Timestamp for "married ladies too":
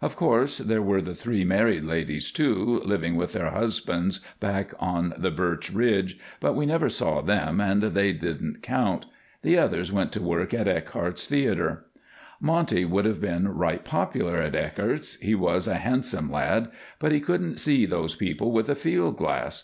1.42-2.80